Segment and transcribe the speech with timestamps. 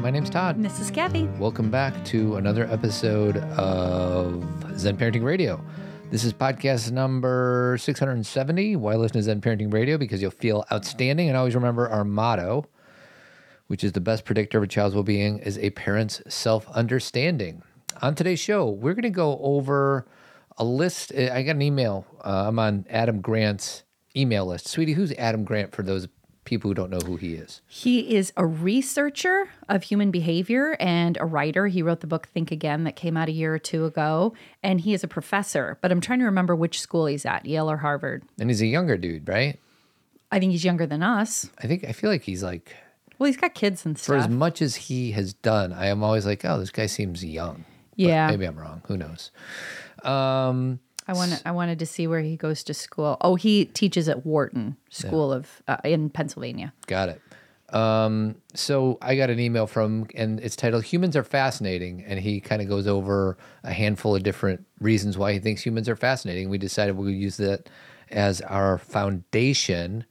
[0.00, 0.56] My name's Todd.
[0.56, 1.24] And this is Kathy.
[1.38, 4.44] Welcome back to another episode of
[4.78, 5.60] Zen Parenting Radio.
[6.10, 8.76] This is podcast number 670.
[8.76, 9.98] Why listen to Zen Parenting Radio?
[9.98, 11.28] Because you'll feel outstanding.
[11.28, 12.66] And always remember our motto,
[13.66, 17.62] which is the best predictor of a child's well being is a parent's self understanding.
[18.02, 20.06] On today's show, we're going to go over
[20.58, 21.12] a list.
[21.14, 22.06] I got an email.
[22.24, 23.82] Uh, I'm on Adam Grant's
[24.16, 24.68] email list.
[24.68, 26.06] Sweetie, who's Adam Grant for those
[26.46, 27.60] people who don't know who he is?
[27.66, 31.66] He is a researcher of human behavior and a writer.
[31.66, 34.32] He wrote the book Think Again that came out a year or two ago.
[34.62, 37.70] And he is a professor, but I'm trying to remember which school he's at, Yale
[37.70, 38.22] or Harvard.
[38.40, 39.58] And he's a younger dude, right?
[40.32, 41.50] I think he's younger than us.
[41.62, 42.74] I think I feel like he's like
[43.18, 44.06] Well, he's got kids and stuff.
[44.06, 47.24] for as much as he has done, I am always like, oh, this guy seems
[47.24, 47.64] young.
[47.90, 48.28] But Yeah.
[48.30, 48.82] maybe I'm wrong.
[48.88, 49.30] Who knows?
[50.02, 53.16] Um, I wanted I wanted to see where he goes to school.
[53.20, 56.72] Oh, he teaches at Wharton School of uh, in Pennsylvania.
[56.86, 57.20] got it.
[57.74, 62.40] Um, so I got an email from, and it's titled "Humans Are Fascinating," and he
[62.40, 66.48] kind of goes over a handful of different reasons why he thinks humans are fascinating.
[66.48, 67.68] We decided we'll use that
[68.10, 70.04] as our foundation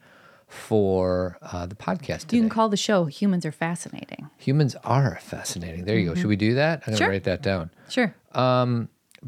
[0.47, 2.37] for uh, the podcast today.
[2.37, 5.85] You can call the show "Humans Are Fascinating." Humans are fascinating.
[5.85, 6.15] There you go.
[6.15, 6.83] Should we do that?
[6.87, 7.03] I'm gonna Mm-hmm.
[7.05, 7.09] Sure.
[7.09, 7.69] write that down.
[7.89, 8.13] Sure.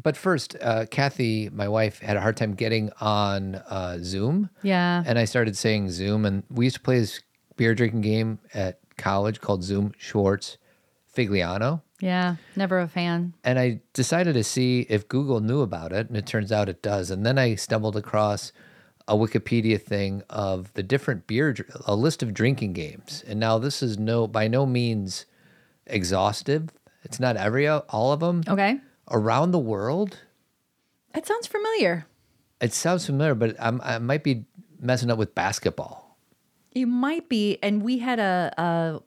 [0.00, 4.48] But first, uh, Kathy, my wife, had a hard time getting on uh, Zoom.
[4.62, 5.02] Yeah.
[5.04, 7.20] And I started saying Zoom, and we used to play this
[7.56, 10.56] beer drinking game at college called Zoom Schwartz
[11.14, 11.82] Figliano.
[12.00, 12.36] yeah.
[12.54, 13.34] Never a fan.
[13.42, 16.80] And I decided to see if Google knew about it, and it turns out it
[16.82, 17.10] does.
[17.10, 18.52] And then I stumbled across
[19.08, 23.24] a Wikipedia thing of the different beer, a list of drinking games.
[23.26, 25.24] And now this is no by no means
[25.86, 26.68] exhaustive.
[27.02, 28.78] It's not every all of them Okay.
[29.10, 30.18] Around the world.
[31.14, 32.06] That sounds familiar.
[32.60, 34.44] It sounds familiar, but I'm, I might be
[34.80, 36.18] messing up with basketball.
[36.72, 39.00] You might be, and we had a, a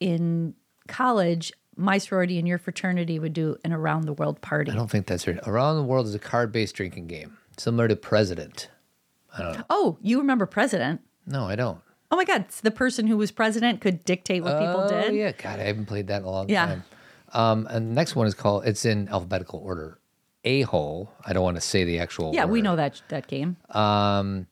[0.00, 0.54] in
[0.88, 1.52] college.
[1.76, 4.70] My sorority and your fraternity would do an around the world party.
[4.70, 5.38] I don't think that's right.
[5.46, 8.68] Around the world is a card-based drinking game, similar to President.
[9.70, 11.00] Oh, you remember president?
[11.26, 11.80] No, I don't.
[12.10, 15.14] Oh my God, it's the person who was president could dictate what people oh, did.
[15.14, 15.30] yeah.
[15.32, 16.66] God, I haven't played that in a long Yeah.
[16.66, 16.84] time.
[17.32, 18.66] Um, and the next one is called.
[18.66, 19.98] It's in alphabetical order.
[20.44, 21.12] A hole.
[21.24, 22.32] I don't want to say the actual.
[22.34, 23.56] Yeah, we know that that game.
[23.70, 24.46] Um,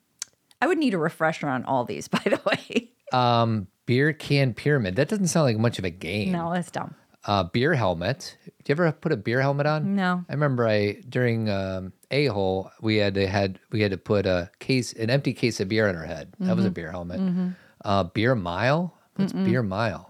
[0.61, 2.91] I would need a refresher on all these, by the way.
[3.12, 4.97] Um, beer can pyramid.
[4.97, 6.33] That doesn't sound like much of a game.
[6.33, 6.94] no, that's dumb.
[7.25, 8.37] Uh, beer helmet.
[8.44, 9.97] Do you ever put a beer helmet on?
[9.97, 10.25] No.
[10.28, 14.25] I remember I during um, a hole we had to had we had to put
[14.27, 16.33] a case an empty case of beer on our head.
[16.39, 16.56] That Mm-hmm.
[16.56, 17.55] was a beer helmet.
[17.84, 18.95] Uh, beer mile.
[19.16, 20.06] What's beer mile?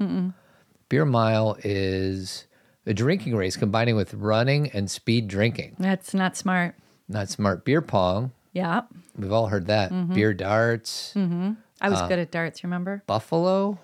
[0.88, 2.46] Beer mile is
[2.88, 5.76] a drinking race combining with running and speed drinking.
[5.78, 6.74] That's not smart.
[7.08, 7.64] Not smart.
[7.64, 8.32] Beer pong.
[8.52, 8.82] Yeah,
[9.16, 9.92] We've all heard that.
[9.92, 10.14] Mm-hmm.
[10.14, 11.12] Beer darts.
[11.16, 12.64] I was good at darts.
[12.64, 13.02] Remember?
[13.06, 13.78] Buffalo.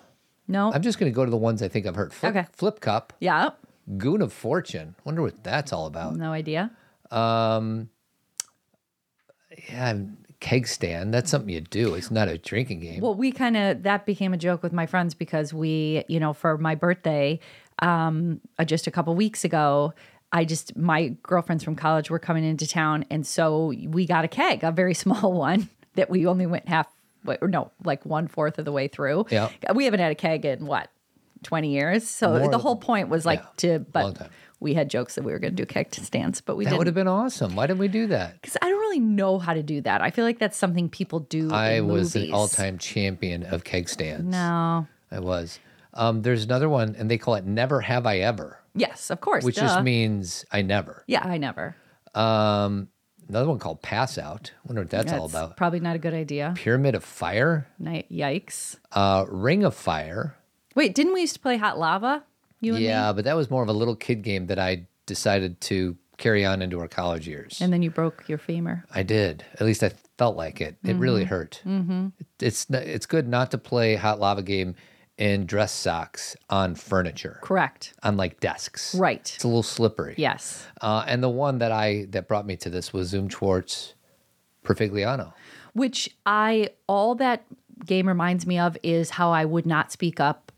[0.48, 0.72] No.
[0.72, 2.12] I'm just going to go to the ones I think I've heard.
[2.12, 2.47] Flip, Okay.
[2.53, 3.12] flip cup.
[3.20, 3.50] yeah.
[3.98, 4.94] Goon of Fortune.
[5.04, 6.16] Wonder what that's all about.
[6.16, 6.71] No idea.
[7.10, 7.91] Um,
[9.69, 9.98] yeah,
[10.41, 11.12] keg stand.
[11.15, 11.94] That's something you do.
[11.94, 13.00] It's not a drinking game.
[13.00, 16.32] Well, we kind of that became a joke with my friends because we, you know,
[16.32, 17.38] for my birthday,
[17.80, 19.94] um, uh, just a couple weeks ago,
[20.32, 24.28] I just my girlfriends from college were coming into town, and so we got a
[24.28, 26.88] keg, a very small one that we only went half,
[27.40, 29.26] or no, like one fourth of the way through.
[29.30, 29.50] Yeah.
[29.74, 30.88] we haven't had a keg in what
[31.42, 32.08] twenty years.
[32.08, 34.30] So More the whole point was like yeah, to, but
[34.60, 36.84] we had jokes that we were going to do keg stands, but we that would
[36.84, 36.86] didn't.
[36.86, 37.54] have been awesome.
[37.54, 38.41] Why didn't we do that?
[38.41, 40.00] Because I don't really know how to do that.
[40.00, 41.52] I feel like that's something people do.
[41.52, 42.30] I was movies.
[42.30, 44.24] an all-time champion of keg stands.
[44.24, 44.86] No.
[45.10, 45.60] I was.
[45.94, 49.44] Um, there's another one, and they call it "Never Have I Ever," Yes, of course.
[49.44, 49.62] which duh.
[49.62, 51.05] just means I never.
[51.06, 51.77] Yeah, I never.
[52.15, 52.88] Um,
[53.28, 55.56] another one called "Pass Out." I wonder what that's, all about.
[55.56, 56.53] Probably not a good idea.
[56.56, 58.77] Pyramid of Fire, Night, Yikes.
[58.93, 60.37] uh, Ring of Fire.
[60.75, 62.25] Wait, didn't we used to play Hot Lava?
[62.60, 63.16] You and Yeah, me?
[63.16, 66.62] but that was more of a little kid game that I decided to carry on
[66.62, 67.60] into our college years.
[67.60, 68.84] And then you broke your femur.
[68.94, 69.44] I did.
[69.54, 70.77] At least I felt like it.
[70.84, 71.28] It really Mm-hmm.
[71.28, 71.62] hurt.
[71.66, 72.06] Mm-hmm.
[72.41, 74.74] It's it's good not to play hot lava game
[75.19, 77.95] in dress socks on furniture, Correct.
[78.03, 78.95] on like desks.
[78.95, 79.33] Right.
[79.34, 80.15] It's a little slippery.
[80.19, 80.66] Yes.
[80.81, 83.95] Uh, and the one that I that brought me to this was Zoom Schwartz
[84.65, 85.33] Profigliano.
[85.75, 87.45] Which I, all that
[87.84, 90.53] game reminds me of is how I would not speak up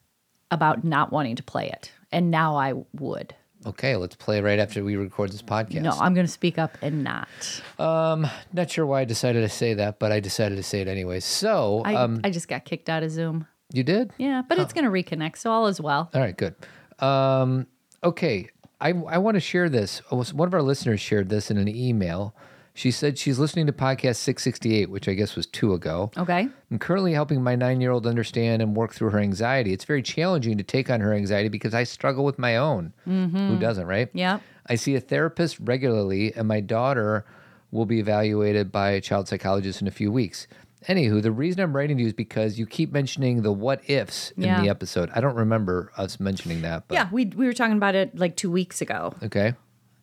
[0.50, 1.90] about not wanting to play it.
[2.12, 3.34] And now I would.
[3.64, 5.82] Okay, let's play right after we record this podcast.
[5.82, 7.28] No, I'm going to speak up and not.
[7.80, 10.88] Um, not sure why I decided to say that, but I decided to say it
[10.88, 11.18] anyway.
[11.18, 13.48] So, I, um, I just got kicked out of Zoom.
[13.72, 14.12] You did?
[14.18, 16.10] Yeah, but it's going to reconnect, so all is well.
[16.14, 16.54] All right, good.
[16.98, 17.66] Um,
[18.02, 18.48] okay,
[18.80, 20.00] I I want to share this.
[20.10, 22.34] One of our listeners shared this in an email.
[22.74, 26.10] She said she's listening to podcast 668, which I guess was two ago.
[26.14, 26.46] Okay.
[26.70, 29.72] I'm currently helping my nine year old understand and work through her anxiety.
[29.72, 32.92] It's very challenging to take on her anxiety because I struggle with my own.
[33.06, 34.10] Who doesn't, right?
[34.12, 34.40] Yeah.
[34.66, 37.24] I see a therapist regularly, and my daughter
[37.70, 40.46] will be evaluated by a child psychologist in a few weeks.
[40.88, 44.30] Anywho, the reason I'm writing to you is because you keep mentioning the what ifs
[44.36, 44.60] in Yeah.
[44.60, 45.10] the episode.
[45.14, 48.36] I don't remember us mentioning that, but Yeah, we we were talking about it like
[48.36, 49.12] two weeks ago.
[49.22, 49.54] okay.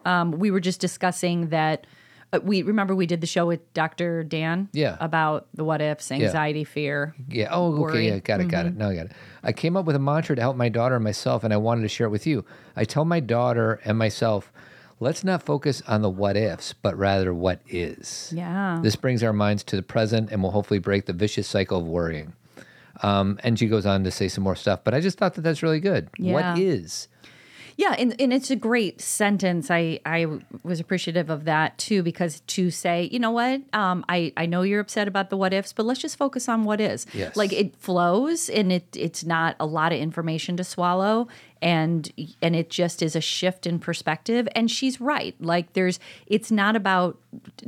[0.06, 1.88] Um, we were just discussing that.
[2.34, 4.24] Uh, we remember we did the show with Dr.
[4.24, 4.68] Dan.
[4.74, 4.98] Yeah.
[5.00, 7.16] About the what ifs, anxiety, fear.
[7.30, 7.48] Yeah.
[7.52, 7.80] Oh, okay.
[7.82, 8.08] worry.
[8.08, 8.20] Yeah.
[8.20, 8.48] Got it.
[8.50, 8.76] Got it.
[8.76, 9.12] No, I got it.
[9.44, 11.84] I came up with a mantra to help my daughter and myself, and I wanted
[11.84, 12.44] to share it with you.
[12.76, 14.52] I tell my daughter and myself,
[15.00, 18.32] let's not focus on the what ifs, but rather what is.
[18.36, 18.80] Yeah.
[18.82, 21.86] This brings our minds to the present and will hopefully break the vicious cycle of
[21.86, 22.34] worrying.
[23.02, 25.42] Um, and she goes on to say some more stuff, but I just thought that
[25.42, 26.10] that's really good.
[26.18, 26.34] Yeah.
[26.34, 27.08] What is?
[27.78, 29.72] Yeah, and, and it's a great sentence.
[29.72, 30.28] I, I
[30.64, 34.62] was appreciative of that too, because to say, you know what, um, I, I know
[34.62, 37.06] you're upset about the what ifs, but let's just focus on what is.
[37.14, 37.36] Yes.
[37.36, 41.28] Like it flows and it it's not a lot of information to swallow
[41.62, 42.12] and
[42.42, 44.48] and it just is a shift in perspective.
[44.56, 45.36] And she's right.
[45.40, 47.18] Like there's it's not about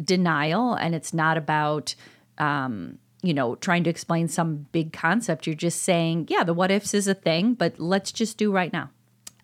[0.04, 1.96] denial and it's not about
[2.38, 5.48] um, you know, trying to explain some big concept.
[5.48, 8.72] You're just saying, yeah, the what ifs is a thing, but let's just do right
[8.72, 8.92] now.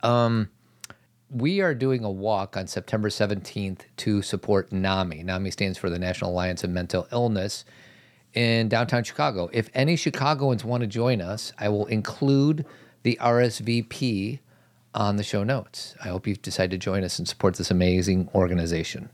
[0.03, 5.23] We are doing a walk on September 17th to support NAMI.
[5.23, 7.63] NAMI stands for the National Alliance of Mental Illness
[8.33, 9.49] in downtown Chicago.
[9.53, 12.65] If any Chicagoans want to join us, I will include
[13.03, 14.39] the RSVP
[14.93, 15.95] on the show notes.
[16.03, 19.09] I hope you decide to join us and support this amazing organization.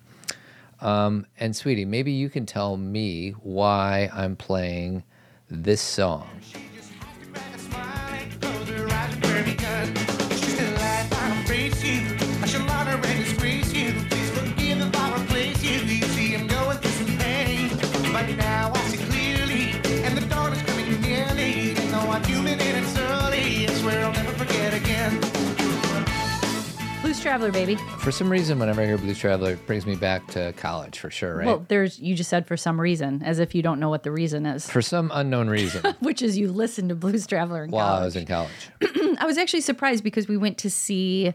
[0.81, 5.03] Um, and sweetie, maybe you can tell me why I'm playing
[5.49, 6.27] this song.
[27.27, 27.75] Traveler, baby.
[27.99, 31.11] For some reason, whenever I hear Blues Traveler, it brings me back to college for
[31.11, 31.45] sure, right?
[31.45, 34.11] Well, there's you just said for some reason, as if you don't know what the
[34.11, 37.95] reason is, for some unknown reason, which is you listened to Blues Traveler in while
[37.95, 38.69] I was in college.
[39.19, 41.33] I was actually surprised because we went to see.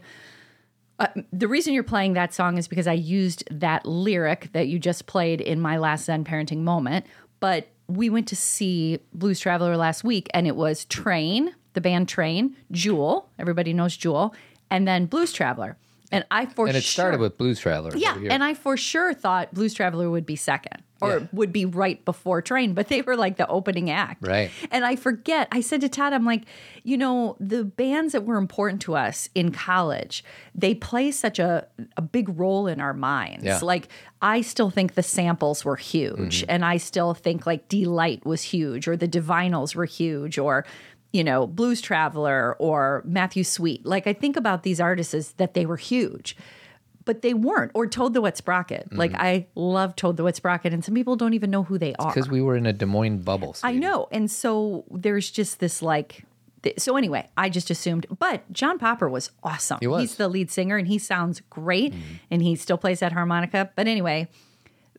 [0.97, 4.79] Uh, the reason you're playing that song is because I used that lyric that you
[4.79, 7.05] just played in my last Zen parenting moment.
[7.39, 12.09] But we went to see Blues Traveler last week, and it was Train, the band
[12.09, 14.33] Train, Jewel, everybody knows Jewel,
[14.71, 15.77] and then Blues Traveler.
[16.13, 17.91] And I for And it started with Blues Traveler.
[17.95, 21.27] Yeah, and I for sure thought Blues Traveler would be second or Yeah.
[21.33, 24.25] would be right before Train, but they were like the opening act.
[24.25, 24.51] Right.
[24.71, 26.43] And I forget, I said to Todd, I'm like,
[26.83, 30.23] you know, the bands that were important to us in college,
[30.55, 31.67] they play such a,
[31.97, 33.43] a big role in our minds.
[33.43, 33.59] Yeah.
[33.61, 33.89] Like,
[34.21, 36.51] I still think the samples were huge, Mm-hmm.
[36.51, 40.63] and I still think like Delight was huge, or the Divinyls were huge, or
[41.13, 43.85] you know, Blues Traveler or Matthew Sweet.
[43.85, 46.35] Like I think about these artists that they were huge
[47.05, 47.69] but they weren't.
[47.73, 48.85] Or Toad the Wet Sprocket.
[48.87, 48.97] Mm-hmm.
[48.97, 51.93] Like I love Toad the Wet Sprocket, and some people don't even know who they
[51.95, 52.13] are.
[52.13, 53.57] because we were in a Des Moines bubble.
[53.61, 56.23] I know, and so there's just this like.
[56.61, 59.79] th- So anyway, I just assumed, but John Popper was awesome.
[59.81, 59.95] He was.
[59.97, 60.01] Mm-hmm.
[60.03, 61.93] He's the lead singer, and he sounds great,
[62.31, 63.69] and he still plays that harmonica.
[63.75, 64.29] But anyway,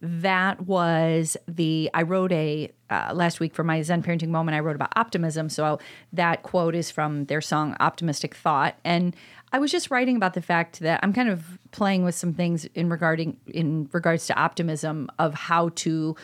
[0.04, 4.54] that was the I wrote a uh, last week for my Zen parenting moment.
[4.54, 5.48] I wrote about optimism.
[5.48, 5.78] So
[6.12, 9.16] that quote is from their song "Optimistic Thought," and
[9.52, 12.66] I was just writing about the fact that I'm kind of playing with some things
[12.74, 16.16] in regarding in regards to optimism of how to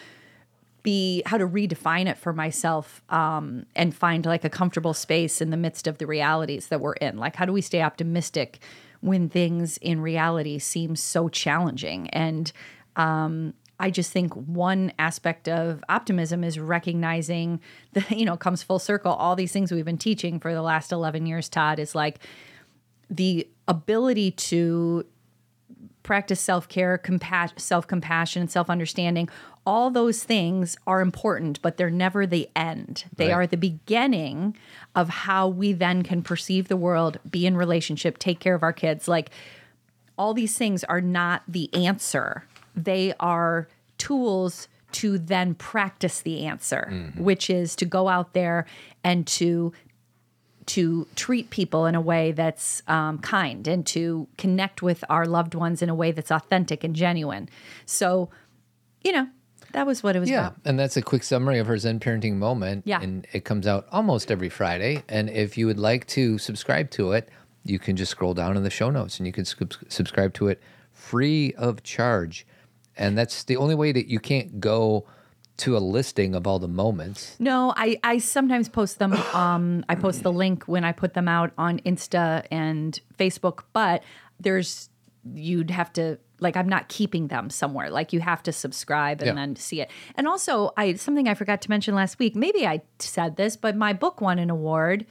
[0.83, 5.51] be how to redefine it for myself um, and find like a comfortable space in
[5.51, 7.17] the midst of the realities that we're in.
[7.17, 8.59] Like, how do we stay optimistic
[9.01, 12.11] when things in reality seem so challenging?
[12.11, 12.53] And
[12.97, 17.61] um, I just think one aspect of optimism is recognizing
[17.95, 19.13] that, you know, comes full circle.
[19.13, 22.21] All these things we've been teaching for the last 11 years, Todd, is like
[23.09, 25.05] the ability to
[26.03, 29.29] practice self-care compa- self-compassion and self-understanding
[29.67, 33.35] all those things are important but they're never the end they Right.
[33.35, 34.57] are the beginning
[34.95, 38.73] of how we then can perceive the world be in relationship take care of our
[38.73, 39.31] kids like
[40.17, 47.13] all these things are not the answer they are tools to then practice the answer
[47.17, 48.67] which is to go out there
[49.05, 49.73] and to
[50.67, 55.55] to treat people in a way that's um, kind and to connect with our loved
[55.55, 57.49] ones in a way that's authentic and genuine.
[57.87, 58.31] So,
[59.03, 59.27] you know,
[59.73, 60.59] that was what it was Yeah, about.
[60.65, 62.83] and that's a quick summary of her Zen parenting moment.
[62.87, 63.01] Yeah.
[63.01, 65.03] and it comes out almost every Friday.
[65.09, 67.29] And if you would like to subscribe to it,
[67.65, 70.49] you can just scroll down in the show notes and you can sub- subscribe to
[70.49, 70.61] it
[70.93, 72.47] free of charge.
[72.97, 75.07] And that's the only way that you can't go
[75.59, 77.37] to a listing of all the moments.
[77.39, 79.13] No, I, I sometimes post them.
[79.35, 84.03] Um, I post the link when I put them out on Insta and Facebook, but
[84.39, 84.89] there's
[85.35, 87.91] you'd have to like I'm not keeping them somewhere.
[87.91, 89.35] Like you have to subscribe and Yeah.
[89.35, 89.91] then see it.
[90.15, 92.35] And also, I something I forgot to mention last week.
[92.35, 95.05] Maybe I said this, but my book won an award.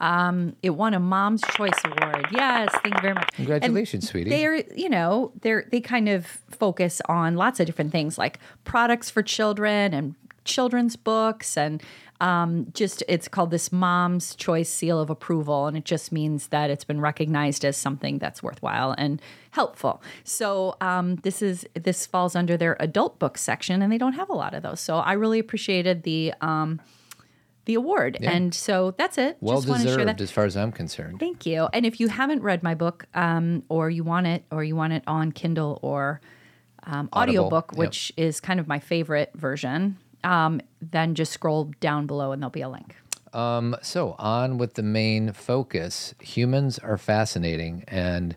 [0.00, 2.26] Um, it won a Mom's Choice Award.
[2.32, 3.28] Yes, thank you very much.
[3.28, 4.30] And Congratulations, sweetie.
[4.30, 9.10] They're, you know, they're they kind of focus on lots of different things like products
[9.10, 10.14] for children and
[10.44, 11.82] children's books and
[12.20, 16.70] um, just it's called this Mom's Choice Seal of Approval, and it just means that
[16.70, 20.02] it's been recognized as something that's worthwhile and helpful.
[20.22, 24.28] So um, this is this falls under their adult book section, and they don't have
[24.28, 24.80] a lot of those.
[24.80, 26.80] So I really appreciated the um,
[27.66, 29.36] the award, and so that's it.
[29.40, 30.16] Well just to share that.
[30.16, 31.20] deserved, as far as I'm concerned.
[31.20, 31.68] Thank you.
[31.72, 34.92] And if you haven't read my book, um, or you want it, or you want
[34.92, 36.20] it on Kindle or
[36.84, 37.78] um, Audible, audiobook, yep.
[37.78, 42.50] which is kind of my favorite version, um, then just scroll down below and there'll
[42.50, 42.96] be a link.
[43.32, 46.14] Um, so on with the main focus.
[46.20, 48.36] Humans are fascinating, and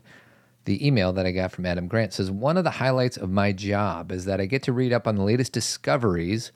[0.64, 3.52] the email that I got from Adam Grant says one of the highlights of my
[3.52, 6.52] job is that I get to read up on the latest discoveries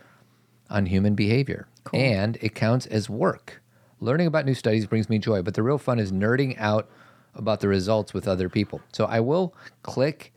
[0.71, 3.63] on human behavior, and it counts as work.
[4.01, 6.89] Learning about new studies brings me joy, but the real fun is nerding out
[7.35, 8.81] about the results with other people.
[8.93, 10.33] So I will click.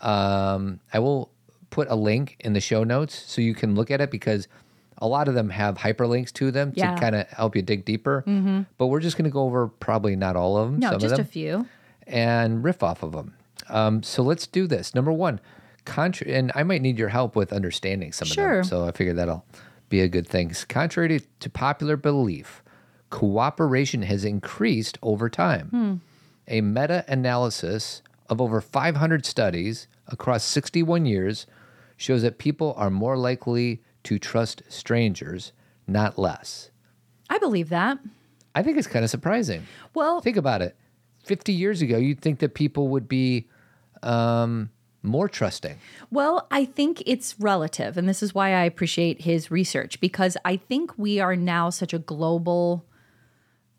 [0.00, 1.30] Um, I will
[1.70, 4.46] put a link in the show notes so you can look at it because
[4.98, 6.94] a lot of them have hyperlinks to them Yeah.
[6.94, 8.22] to kind of help you dig deeper.
[8.78, 10.78] But we're just going to go over probably not all of them.
[10.80, 11.66] No, just of a few.
[12.06, 13.34] and riff off of them.
[13.68, 14.94] Um, so let's do this.
[14.94, 15.40] Number one,
[15.84, 18.50] contra- and I might need your help with understanding some Sure.
[18.50, 18.64] of them.
[18.64, 19.44] So I figured that'll
[19.94, 20.52] be a good thing.
[20.68, 22.64] Contrary to, popular belief,
[23.10, 26.00] cooperation has increased over time.
[26.48, 31.46] A meta analysis of over 500 studies across 61 years
[31.96, 35.52] shows that people are more likely to trust strangers,
[35.86, 36.70] not less.
[37.30, 37.98] I believe that.
[38.56, 39.64] I think it's kind of surprising.
[39.94, 40.76] Well, Think about it.
[41.24, 43.46] 50 years ago, you'd think that people would be
[44.02, 44.70] um,
[45.04, 45.78] more trusting.
[46.10, 47.96] Well, I think it's relative.
[47.96, 51.92] And this is why I appreciate his research because I think we are now such
[51.92, 52.84] a global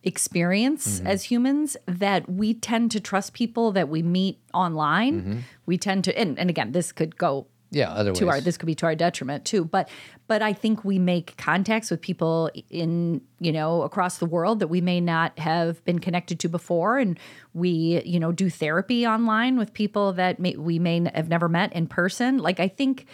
[0.03, 1.07] experience Mm-hmm.
[1.07, 5.21] as humans that we tend to trust people that we meet online.
[5.21, 5.39] Mm-hmm.
[5.65, 8.19] We tend to, and, and again, this could go Yeah, otherwise.
[8.19, 9.65] to our this could be to our detriment too.
[9.65, 9.89] But
[10.27, 14.69] but i think we make contacts with people in you know across the world that
[14.69, 16.97] we may not have been connected to before.
[16.97, 17.19] And
[17.53, 21.73] we you know do therapy online with people that may, we may have never met
[21.73, 22.37] in person.
[22.37, 23.07] Like i think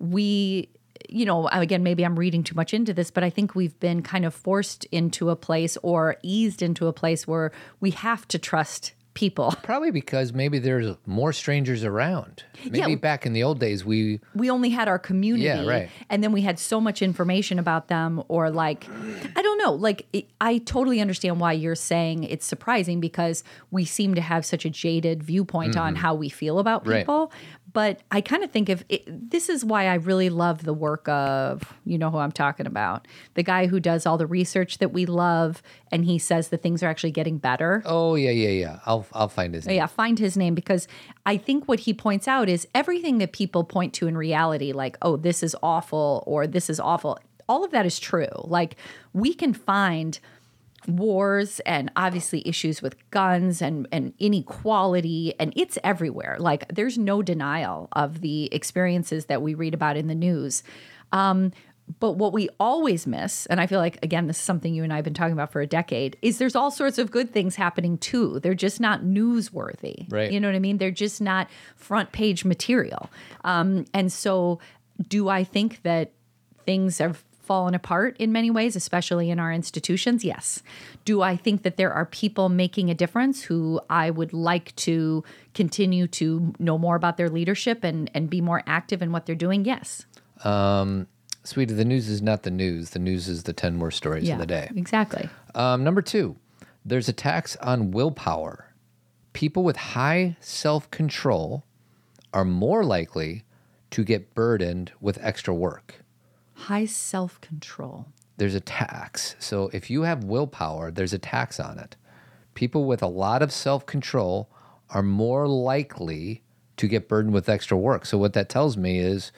[0.00, 0.68] we
[1.08, 4.02] you know again maybe i'm reading too much into this but i think we've been
[4.02, 8.38] kind of forced into a place or eased into a place where we have to
[8.38, 12.44] trust people Probably because maybe there's more strangers around.
[12.64, 12.94] Maybe Yeah.
[12.94, 15.88] back in the old days, we we only had our community Yeah, right.
[16.08, 18.86] and then we had so much information about them or like
[19.36, 23.84] i don't know like it, i totally understand why you're saying it's surprising because we
[23.84, 26.90] seem to have such a jaded viewpoint on how we feel about Mm-hmm.
[27.10, 27.30] Right.
[27.72, 31.08] But i kind of think of it, this is why i really love the work
[31.08, 34.92] of you know who i'm talking about the guy who does all the research that
[34.92, 38.78] we love and he says the things are actually getting better Oh yeah, yeah, yeah.
[38.86, 39.76] I'll I'll find his oh, name.
[39.76, 40.86] yeah, find his name because
[41.26, 44.96] I think what he points out is everything that people point to in reality, like,
[45.02, 48.28] oh, this is awful or this is awful, all of that is true.
[48.44, 48.76] Like,
[49.12, 50.18] we can find
[50.88, 56.36] wars and obviously issues with guns and, and inequality, and it's everywhere.
[56.40, 60.62] Like, there's no denial of the experiences that we read about in the news.
[61.12, 61.52] Um,
[62.00, 64.92] but what we always miss, and I feel like, again, this is something you and
[64.92, 67.56] I have been talking about for a decade, is there's all sorts of good things
[67.56, 68.40] happening too.
[68.40, 70.10] They're just not newsworthy.
[70.12, 70.30] Right.
[70.30, 70.78] You know what I mean?
[70.78, 73.10] They're just not front page material.
[73.44, 74.58] Um, and so,
[75.08, 76.12] do I think that
[76.66, 80.22] things have fallen apart in many ways, especially in our institutions?
[80.22, 80.62] Yes.
[81.06, 85.24] Do I think that there are people making a difference who I would like to
[85.54, 89.34] continue to know more about their leadership and, and be more active in what they're
[89.34, 89.64] doing?
[89.64, 90.04] Yes.
[90.44, 91.06] Um,
[91.42, 92.90] Sweetie, the news is not the news.
[92.90, 94.70] The news is the 10 worst stories of the day.
[94.76, 95.30] Exactly.
[95.54, 96.36] Um, number two,
[96.84, 98.74] there's a tax on willpower.
[99.32, 101.64] People with high self control
[102.34, 103.44] are more likely
[103.90, 106.04] to get burdened with extra work.
[106.68, 108.04] High self control.
[108.36, 109.36] There's a tax.
[109.38, 111.96] So if you have willpower, there's a tax on it.
[112.52, 114.50] People with a lot of self control
[114.90, 116.42] are more likely
[116.76, 118.04] to get burdened with extra work.
[118.04, 119.32] So what that tells me is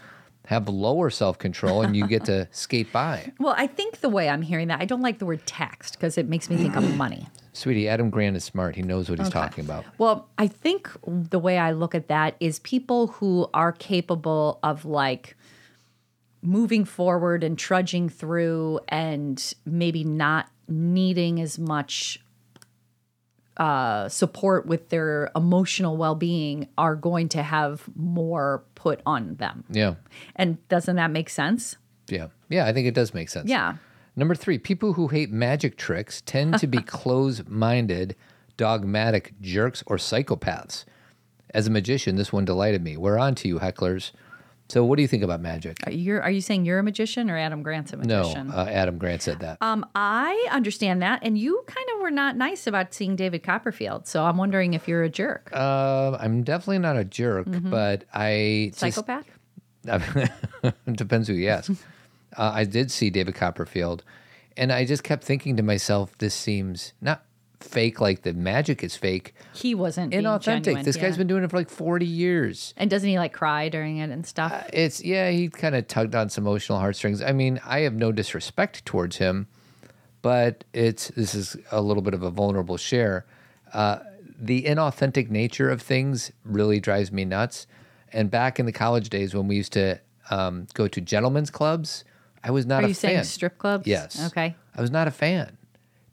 [0.46, 3.30] have lower self control and you get to skate by.
[3.38, 6.18] Well, I think the way I'm hearing that, I don't like the word taxed because
[6.18, 7.28] it makes me think of money.
[7.52, 8.74] Sweetie, Adam Grant is smart.
[8.74, 9.84] He knows what he's talking about.
[9.98, 14.84] Well, I think the way I look at that is people who are capable of
[14.84, 15.36] like
[16.42, 22.20] moving forward and trudging through and maybe not needing as much
[23.56, 29.64] uh, support with their emotional well being are going to have more put on them.
[29.70, 29.96] Yeah.
[30.34, 31.76] And doesn't that make sense?
[32.08, 32.28] Yeah.
[32.48, 33.48] Yeah, I think it does make sense.
[33.48, 33.76] Yeah.
[34.16, 38.16] Number three, people who hate magic tricks tend to be close minded,
[38.56, 40.84] dogmatic jerks or psychopaths.
[41.52, 42.96] As a magician, this one delighted me.
[42.96, 44.12] We're on to you, hecklers.
[44.70, 45.78] So, what do you think about magic?
[45.90, 48.50] You're, you saying you're a magician or Adam Grant's a No, magician?
[48.52, 49.58] uh, Adam Grant said that.
[49.60, 54.06] Um, I understand that, and you kind of were not nice about seeing David Copperfield.
[54.06, 58.68] So I'm wondering if you're a jerk, Uh, I'm definitely not a jerk, but I
[58.76, 59.26] just- psychopath.
[60.92, 61.70] depends who you ask.
[62.36, 64.04] uh, I did see David Copperfield,
[64.56, 67.24] and I just kept thinking to myself, this seems not
[67.60, 70.42] fake like the magic is fake, He wasn't inauthentic.
[70.64, 72.74] genuine, this guy's been doing it for like 40 years.
[72.76, 74.68] And doesn't he like cry during it and stuff?
[74.72, 77.22] It's yeah, he kind of tugged on some emotional heartstrings.
[77.22, 79.46] I mean, I have no disrespect towards him,
[80.22, 83.26] but it's this is a little bit of a vulnerable share.
[83.72, 83.98] Uh,
[84.38, 87.66] the inauthentic nature of things really drives me nuts.
[88.12, 90.00] And back in the college days when we used to
[90.30, 92.04] um, go to gentlemen's clubs,
[92.42, 93.10] I was not Are a you fan.
[93.12, 93.86] saying strip clubs?
[93.86, 94.26] Yes.
[94.28, 94.56] Okay.
[94.74, 95.56] I was not a fan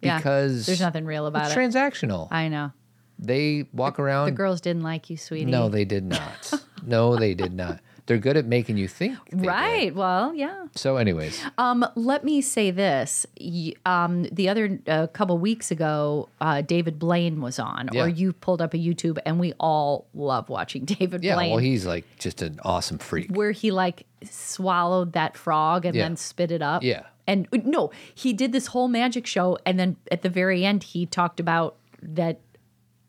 [0.08, 0.18] Yeah.
[0.18, 1.60] because There's nothing real about it's it.
[1.60, 2.28] transactional.
[2.32, 2.72] I know.
[3.20, 4.26] they walk around.
[4.28, 5.46] The girls didn't like you, sweetie.
[5.52, 6.54] no, they did not.
[6.86, 7.80] no, they did not.
[8.06, 9.18] They're good at making you think.
[9.32, 9.46] they did.
[9.48, 9.94] Right.
[9.94, 10.68] Well, yeah.
[10.76, 13.26] So, anyways, Um, let me say this.
[13.42, 18.04] Y- Um, the other uh, couple weeks ago, uh, David Blaine was on, Yeah.
[18.04, 21.36] or you pulled up a YouTube, and we all love watching David yeah.
[21.36, 21.50] Blaine.
[21.50, 23.30] Well, he's like just an awesome freak.
[23.30, 26.04] where he like swallowed that frog and Yeah.
[26.04, 26.84] then spit it up.
[26.84, 27.04] Yeah.
[27.28, 30.84] And uh, no, he did this whole magic show, and then at the very end,
[30.84, 32.40] he talked about that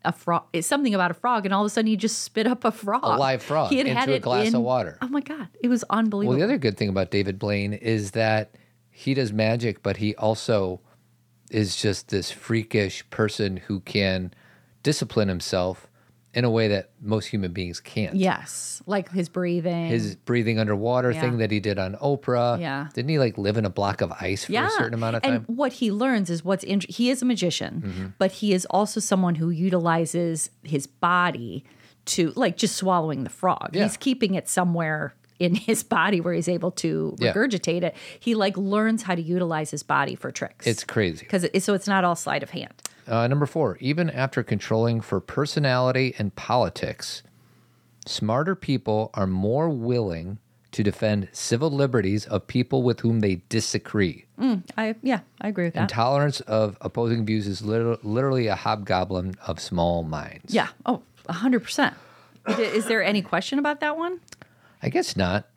[0.04, 2.46] a frog is something about a frog, and all of a sudden he just spit
[2.46, 4.98] up a frog, A live frog He had into had a glass of water.
[5.02, 6.30] Oh my god, it was unbelievable.
[6.30, 8.54] Well, the other good thing about David Blaine is that
[8.90, 10.80] he does magic, but he also
[11.50, 14.32] is just this freakish person who can
[14.82, 15.87] discipline himself
[16.38, 18.14] in a way that most human beings can't.
[18.14, 19.86] yes, like his breathing.
[19.88, 21.20] His breathing underwater Yeah.
[21.20, 22.60] thing that he did on Oprah.
[22.60, 22.88] Yeah.
[22.94, 25.44] Didn't he like live in a block of ice for a certain amount of time?
[25.48, 28.06] And what he learns is what's in, he is a magician, Mm-hmm.
[28.18, 31.64] but he is also someone who utilizes his body
[32.06, 33.70] to like just swallowing the frog.
[33.72, 33.82] Yeah.
[33.84, 37.32] He's keeping it somewhere in his body where he's able to Yeah.
[37.32, 37.94] regurgitate it.
[38.18, 40.66] He like learns how to utilize his body for tricks.
[40.66, 41.20] it's crazy.
[41.24, 42.74] because it, so it's not all sleight of hand.
[43.08, 47.22] Uh, number four, even after controlling for personality and politics,
[48.06, 50.38] smarter people are more willing
[50.72, 54.26] to defend civil liberties of people with whom they disagree.
[54.76, 55.82] I yeah, I agree with that.
[55.90, 60.54] Intolerance of opposing views is lit- literally a hobgoblin of small minds.
[60.54, 60.68] yeah.
[60.84, 61.94] Oh, 100%.
[62.58, 64.20] Is there any question about that one?
[64.82, 65.48] I guess not.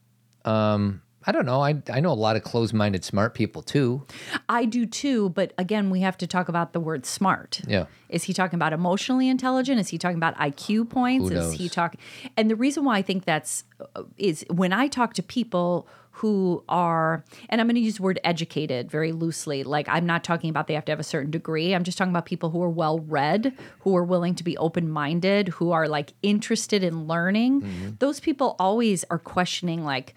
[0.46, 1.62] Um, I don't know.
[1.62, 4.06] I, I know a lot of closed minded smart people too.
[4.50, 7.62] I do too, but again, we have to talk about the word smart.
[7.68, 7.86] Yeah.
[8.10, 9.80] Is he talking about emotionally intelligent?
[9.80, 11.30] Is he talking about IQ points?
[11.30, 12.00] Who Is he talking?
[12.36, 13.64] And the reason why I think that's
[13.96, 18.04] uh, is when I talk to people who are, and I'm going to use the
[18.04, 19.64] word educated very loosely.
[19.64, 21.74] Like I'm not talking about they have to have a certain degree.
[21.74, 24.90] I'm just talking about people who are well read, who are willing to be open
[24.90, 27.62] minded, who are like interested in learning.
[27.62, 27.90] Mm-hmm.
[28.00, 30.14] Those people always are questioning like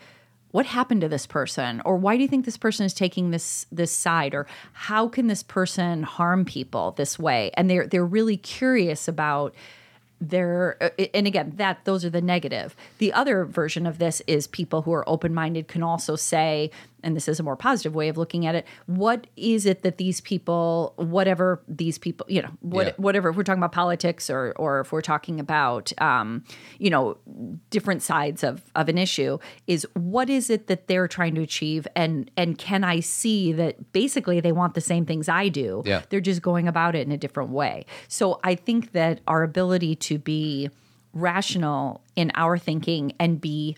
[0.54, 1.82] what happened to this person?
[1.84, 4.36] Or why do you think this person is taking this this side?
[4.36, 7.50] Or how can this person harm people this way?
[7.54, 9.52] And they're they're really curious about
[10.20, 12.76] their uh, and again that those are the negative.
[12.98, 16.70] The other version of this is people who are open-minded can also say
[17.04, 19.98] and this is a more positive way of looking at it what is it that
[19.98, 22.92] these people whatever these people you know what Yeah.
[22.96, 26.42] whatever if we're talking about politics or or if we're talking about um
[26.78, 27.16] you know
[27.70, 31.86] different sides of of an issue is what is it that they're trying to achieve
[31.94, 36.02] and and can i see that basically they want the same things i do Yeah.
[36.08, 39.94] they're just going about it in a different way so i think that our ability
[39.96, 40.70] to be
[41.12, 43.76] rational in our thinking and be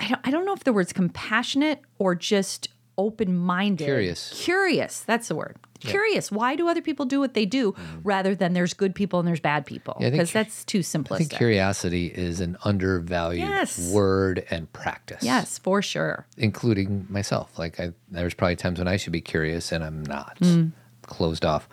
[0.00, 4.30] I don't, I don't know if the word's compassionate or just open-minded Curious.
[4.44, 8.52] curious that's the word curious why do other people do what they do rather than
[8.52, 10.10] there's good people and there's bad people Mm.
[10.10, 13.90] Because cu- that's too I think simplistic curiosity is an undervalued Yes.
[13.90, 15.22] word and practice.
[15.22, 17.58] yes for sure including myself.
[17.58, 20.36] Like I, there's probably times when I should be curious and I'm not.
[20.40, 20.72] Mm.
[21.02, 21.68] Closed off.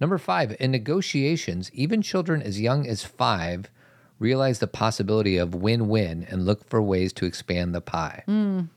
[0.00, 3.68] Number five, in negotiations, even children as young as five
[4.20, 8.22] realize the possibility of win-win and look for ways to expand the pie.
[8.28, 8.68] Mm.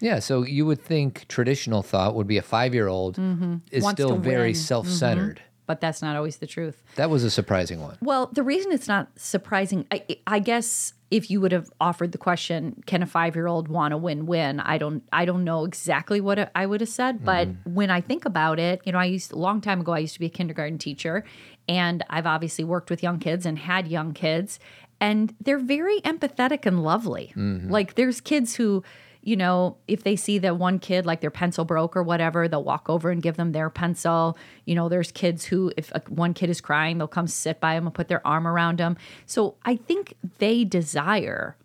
[0.00, 3.80] Yeah, so you would think traditional thought would be a five year old is Mm-hmm.
[3.82, 4.52] Wants still very.
[4.52, 4.60] Mm-hmm.
[4.60, 5.42] self centered.
[5.66, 6.80] But that's not always the truth.
[6.94, 7.98] That was a surprising one.
[8.00, 12.18] Well, the reason it's not surprising, I, I guess, if you would have offered the
[12.18, 16.66] question, "Can a five-year-old want to win-win?" I don't, I don't know exactly what I
[16.66, 17.74] would have said, but mm-hmm.
[17.74, 19.92] when I think about it, you know, I used a long time ago.
[19.92, 21.24] I used to be a kindergarten teacher,
[21.68, 24.60] and I've obviously worked with young kids and had young kids,
[25.00, 27.32] and they're very empathetic and lovely.
[27.36, 27.70] Mm-hmm.
[27.70, 28.84] Like there's kids who
[29.26, 32.62] you know, if they see that one kid, like their pencil broke or whatever, they'll
[32.62, 34.38] walk over and give them their pencil.
[34.66, 37.86] You know, there's kids who, if one kid is crying, they'll come sit by them
[37.86, 38.96] and put their arm around them.
[39.26, 41.56] So I think they desire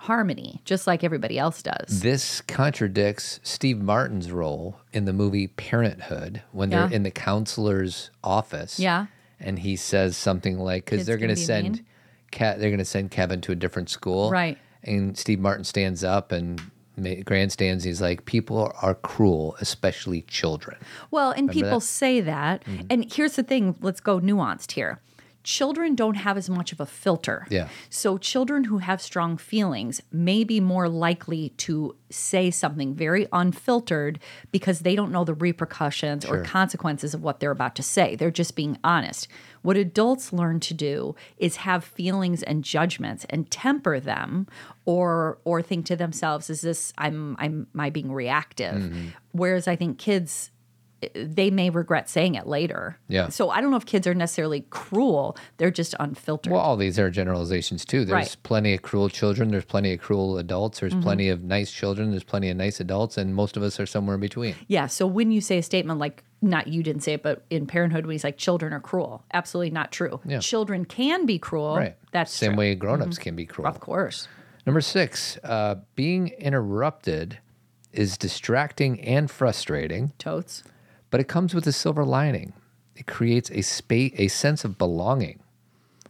[0.00, 2.02] harmony, just like everybody else does.
[2.02, 8.78] This contradicts Steve Martin's role in the movie Parenthood when they're in the counselor's office.
[8.78, 9.06] Yeah.
[9.40, 11.82] And he says something like, because they're going to send.
[12.30, 14.30] Ke- they're going to send Kevin to a different school.
[14.30, 14.58] Right.
[14.82, 16.60] And Steve Martin stands up and
[17.24, 17.84] grandstands.
[17.84, 20.78] He's like, people are cruel, especially children.
[21.10, 21.86] Well, and people that?
[21.86, 22.64] say that.
[22.64, 22.86] Mm-hmm.
[22.90, 25.00] And here's the thing let's go nuanced here.
[25.46, 27.46] Children don't have as much of a filter.
[27.48, 27.68] Yeah.
[27.88, 34.18] So, children who have strong feelings may be more likely to say something very unfiltered
[34.50, 38.16] because they don't know the repercussions or consequences of what they're about to say.
[38.16, 39.28] They're just being honest.
[39.62, 44.48] What adults learn to do is have feelings and judgments and temper them
[44.84, 48.74] or or think to themselves is this I'm I'm am I being reactive?
[48.74, 49.06] Mm-hmm.
[49.30, 50.50] Whereas I think kids
[51.14, 52.98] they may regret saying it later.
[53.08, 53.28] Yeah.
[53.28, 55.36] So I don't know if kids are necessarily cruel.
[55.58, 56.52] They're just unfiltered.
[56.52, 58.04] Well, all these are generalizations too.
[58.04, 58.26] There's Right.
[58.26, 58.42] Mm-hmm.
[58.42, 59.50] plenty of cruel children.
[59.50, 60.80] There's plenty of cruel adults.
[60.80, 62.10] There's plenty of nice children.
[62.10, 64.54] There's plenty of nice adults, and most of us are somewhere in between.
[64.68, 64.86] Yeah.
[64.86, 68.06] So when you say a statement like, not you didn't say it, but in Parenthood,
[68.06, 70.20] when he's like, children are cruel, absolutely not true.
[70.24, 70.38] Yeah.
[70.38, 71.76] Children can be cruel.
[71.76, 71.96] Right.
[72.12, 72.58] That's same true.
[72.58, 73.68] way grown-ups can be cruel.
[73.68, 74.28] Of course.
[74.66, 77.38] Number six, uh, being interrupted
[77.92, 80.62] is distracting and frustrating, Totes.
[81.10, 82.52] But it comes with a silver lining.
[82.94, 85.40] It creates a space, a sense of belonging.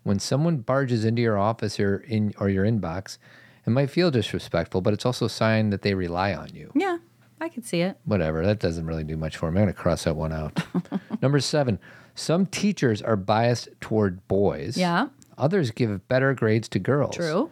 [0.02, 3.18] When someone barges into your office or in or your inbox,
[3.66, 6.70] it might feel disrespectful, but it's also a sign that they rely on you.
[6.74, 6.98] Yeah.
[7.40, 7.98] I can see it.
[8.04, 9.60] Whatever, that doesn't really do much for me.
[9.60, 10.58] I'm going to cross that one out.
[11.22, 11.78] Number seven,
[12.14, 14.76] some teachers are biased toward boys.
[14.76, 15.08] Yeah.
[15.36, 17.16] Others give better grades to girls.
[17.16, 17.50] True.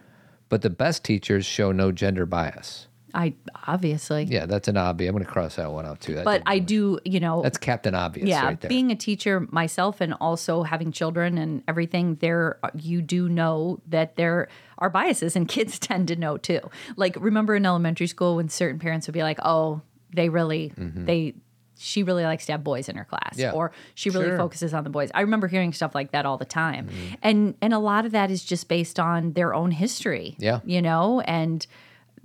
[0.48, 2.86] But the best teachers show no gender bias.
[3.14, 3.34] I
[3.68, 4.24] obviously.
[4.24, 5.08] Yeah, that's an obvious.
[5.08, 6.14] I'm going to cross that one out too.
[6.14, 8.68] That But I do, you know, that's Captain Obvious yeah, right there.
[8.68, 14.16] being a teacher myself and also having children and everything, there you do know that
[14.16, 14.48] there
[14.78, 16.60] are biases, and kids tend to know too.
[16.96, 19.80] Like remember in elementary school when certain parents would be like, "Oh,
[20.12, 21.34] they really they."
[21.76, 23.40] She really likes to have boys in her class, Mm-hmm.
[23.40, 23.50] Yeah.
[23.50, 24.36] or she really Sure.
[24.36, 25.10] focuses on the boys.
[25.12, 27.14] I remember hearing stuff like that all the time, Mm-hmm.
[27.22, 30.36] and and a lot of that is just based on their own history.
[30.38, 30.60] Yeah.
[30.64, 31.66] you know, and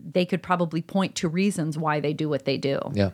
[0.04, 2.80] they could probably point to reasons why they do what they do.
[2.94, 3.12] yeah.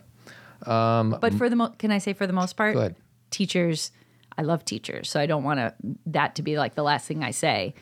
[0.64, 2.96] Um, But for the mo- can I say for the most part, Go ahead.
[3.30, 3.92] teachers,
[4.38, 5.74] I love teachers, so I don't want to
[6.06, 7.74] that to be like the last thing I say.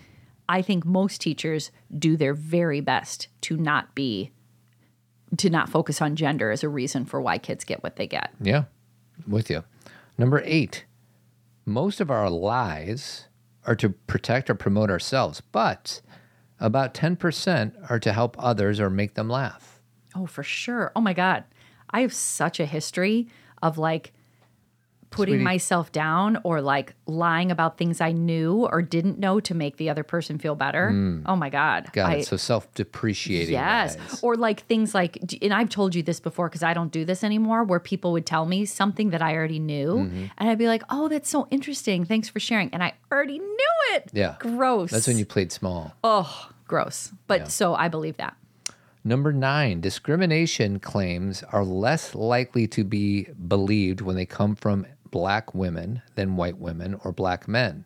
[0.49, 4.33] I think most teachers do their very best to not be
[5.39, 8.31] to not focus on gender as a reason for why kids get what they get.
[8.41, 8.65] Yeah.
[9.27, 9.65] With you.
[10.19, 10.85] Number eight,
[11.65, 13.27] most of our lies
[13.67, 16.01] are to protect or promote ourselves, but
[16.65, 19.81] about 10% are to help others or make them laugh.
[20.17, 20.93] Oh, for sure.
[20.97, 21.45] Oh my god.
[21.91, 23.29] I have such a history
[23.63, 24.13] of like
[25.11, 25.45] putting Sweetie.
[25.45, 29.89] myself down or like lying about things I knew or didn't know to make the
[29.89, 30.89] other person feel better.
[31.27, 31.91] Oh my god.
[31.93, 32.27] Got I, it.
[32.27, 33.53] So self depreciating.
[33.53, 34.23] Yes.
[34.23, 37.23] Or like things like, and I've told you this before because I don't do this
[37.23, 39.95] anymore, where people would tell me something that I already knew.
[39.95, 40.25] Mm-hmm.
[40.39, 42.05] And I'd be like, oh, that's so interesting.
[42.05, 42.71] Thanks for sharing.
[42.75, 44.11] And I already knew it.
[44.13, 44.35] Yeah.
[44.41, 44.91] Gross.
[44.91, 45.95] That's when you played small.
[46.03, 47.13] oh, gross.
[47.27, 48.37] But so I believe that.
[49.05, 55.55] Number nine, discrimination claims are less likely to be believed when they come from black
[55.55, 57.85] women than white women or black men.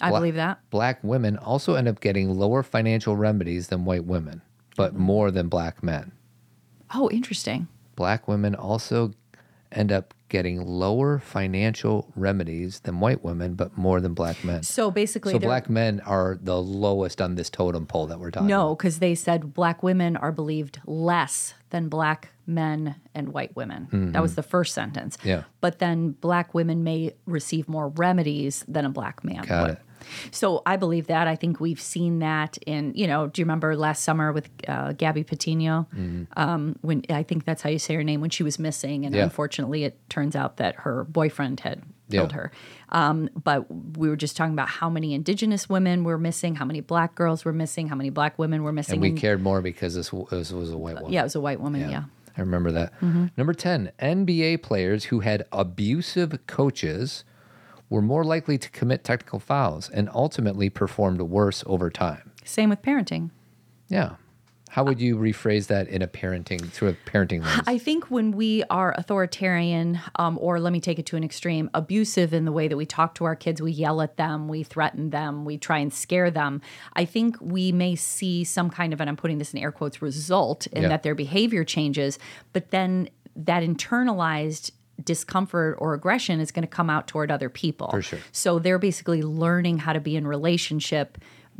[0.00, 0.58] I believe that.
[0.70, 4.42] Black women also end up getting lower financial remedies than white women,
[4.76, 5.02] but Mm-hmm.
[5.02, 6.12] more than black men.
[6.92, 7.68] Oh, interesting.
[7.94, 9.12] Black women also
[9.72, 14.62] end up getting lower financial remedies than white women, but more than black men.
[14.62, 18.48] So basically, So black men are the lowest on this totem pole that we're talking
[18.48, 23.88] No, because they said black women are believed less than black men and white women.
[24.12, 25.16] That was the first sentence.
[25.18, 25.28] Mm-hmm.
[25.28, 25.42] Yeah.
[25.60, 29.70] But then black women may receive more remedies than a black man Got would.
[29.72, 29.82] it.
[30.30, 31.26] So I believe that.
[31.28, 34.92] I think we've seen that in, you know, do you remember last summer with uh,
[34.92, 35.86] Gabby Patino?
[36.36, 39.04] Um, when I think that's how you say her name, when she was missing.
[39.04, 39.18] And Mm-hmm.
[39.18, 39.24] Yeah.
[39.24, 42.20] unfortunately, it turns out that her boyfriend had Yeah.
[42.20, 42.52] killed her.
[42.90, 46.80] Um, but we were just talking about how many indigenous women were missing, how many
[46.80, 48.94] black girls were missing, how many black women were missing.
[48.94, 51.12] And we And- cared more because this, was a white woman.
[51.12, 51.80] yeah, it was a white woman.
[51.82, 51.90] Yeah.
[51.90, 52.02] Yeah.
[52.38, 52.92] I remember that.
[53.36, 57.24] Number 10, NBA players who had abusive coaches
[57.88, 62.32] were more likely to commit technical fouls and ultimately performed worse over time.
[62.44, 63.30] Same with parenting.
[63.88, 64.16] Yeah.
[64.70, 67.62] How would you rephrase that in a parenting, through a parenting lens?
[67.66, 71.70] I think when we are authoritarian, um, or let me take it to an extreme,
[71.72, 74.64] abusive in the way that we talk to our kids, we yell at them, we
[74.64, 76.60] threaten them, we try and scare them.
[76.94, 80.02] I think we may see some kind of, and I'm putting this in air quotes,
[80.02, 80.88] result in Yeah.
[80.90, 82.18] that their behavior changes,
[82.52, 84.72] but then that internalized
[85.04, 87.90] discomfort or aggression is going to come out toward other people.
[87.90, 88.18] For sure.
[88.32, 91.18] So they're basically learning how to be in relationship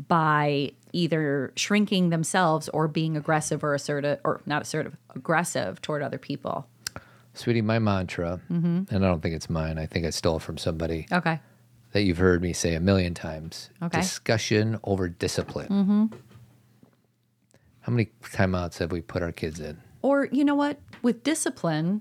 [0.09, 6.19] by either shrinking themselves or being aggressive or assertive, or not assertive, aggressive toward other
[6.19, 6.67] people.
[7.35, 10.57] Sweetie, my mantra, and I don't think it's mine, I think I stole it from
[10.57, 11.39] somebody Okay.
[11.93, 14.01] that you've heard me say a million times Okay.
[14.01, 15.69] discussion over discipline.
[15.69, 16.07] Mm-hmm.
[17.81, 19.79] How many timeouts have we put our kids in?
[20.03, 20.79] Or you know what?
[21.03, 22.01] With discipline,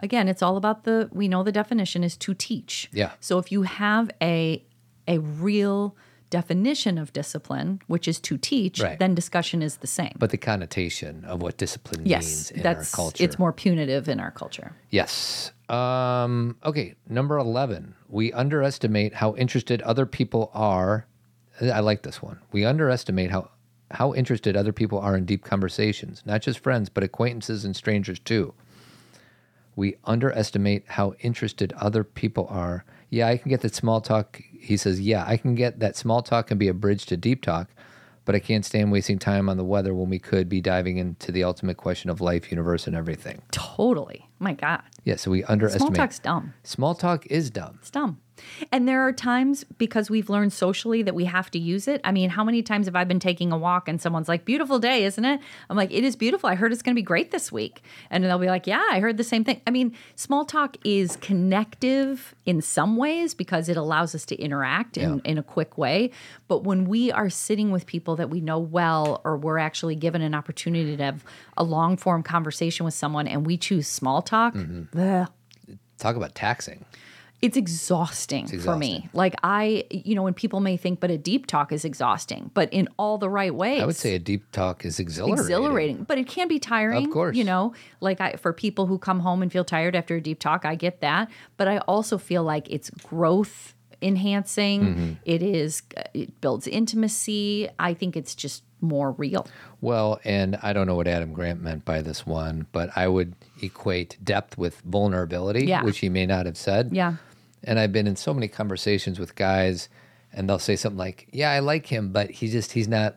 [0.00, 2.88] again, it's all about the we know the definition is to teach.
[2.92, 3.12] Yeah.
[3.20, 4.64] So if you have a
[5.08, 5.96] a real
[6.30, 8.98] definition of discipline, which is to teach, Right.
[9.00, 10.12] then discussion is the same.
[10.16, 13.24] But the connotation of what discipline yes, means in that's our culture.
[13.24, 14.76] it's more punitive in our culture.
[14.90, 15.50] Yes.
[15.68, 17.94] Um, okay, number 11.
[18.08, 21.06] We underestimate how interested other people are.
[21.60, 22.38] I like this one.
[22.52, 23.50] We underestimate how
[23.92, 28.20] how interested other people are in deep conversations, not just friends, but acquaintances and strangers
[28.20, 28.54] too.
[29.80, 32.84] We underestimate how interested other people are.
[33.08, 34.42] Yeah, I can get that small talk.
[34.52, 37.40] He says, Yeah, I can get that small talk can be a bridge to deep
[37.40, 37.70] talk,
[38.26, 41.32] but I can't stand wasting time on the weather when we could be diving into
[41.32, 43.40] the ultimate question of life, universe, and everything.
[43.52, 44.28] Totally.
[44.38, 44.82] My God.
[45.04, 45.94] Yeah, so we underestimate.
[45.94, 46.54] Small talk's dumb.
[46.62, 47.78] Small talk is dumb.
[47.80, 48.20] It's dumb.
[48.72, 52.00] And there are times because we've learned socially that we have to use it.
[52.04, 54.78] I mean, how many times have I been taking a walk and someone's like, beautiful
[54.78, 55.40] day, isn't it?
[55.68, 56.48] I'm like, it is beautiful.
[56.48, 57.82] I heard it's going to be great this week.
[58.08, 59.60] And they'll be like, yeah, I heard the same thing.
[59.66, 64.96] I mean, small talk is connective in some ways because it allows us to interact
[64.96, 65.30] in, Yeah.
[65.30, 66.10] in a quick way.
[66.48, 70.22] But when we are sitting with people that we know well, or we're actually given
[70.22, 71.24] an opportunity to have
[71.56, 74.89] a long form conversation with someone and we choose small talk, mm-hmm.
[74.92, 75.28] Bleh,
[75.98, 76.84] Talk about taxing.
[77.42, 79.08] it's exhausting, for me.
[79.12, 82.72] Like I, you know, when people may think, but a deep talk is exhausting, but
[82.72, 83.82] in all the right ways.
[83.82, 85.40] I would say a deep talk is exhilarating.
[85.44, 87.06] exhilarating, but it can be tiring.
[87.06, 87.36] Of course.
[87.36, 90.38] you know, like I for people who come home and feel tired after a deep
[90.40, 91.28] talk, I get that.
[91.56, 94.80] But I also feel like it's growth enhancing.
[94.82, 95.12] Mm-hmm.
[95.24, 95.82] It is,
[96.14, 97.68] it builds intimacy.
[97.78, 99.46] I think it's just more real.
[99.80, 103.34] Well, and I don't know what Adam Grant meant by this one, but I would
[103.62, 105.82] equate depth with vulnerability, Yeah.
[105.82, 106.90] which he may not have said.
[106.92, 107.16] Yeah.
[107.62, 109.88] And I've been in so many conversations with guys,
[110.32, 113.16] and they'll say something like, "Yeah, I like him, but he just he's not."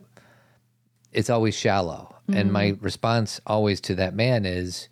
[1.13, 2.83] It's always shallow, and my Mm-hmm.
[2.83, 4.89] response always to that man is,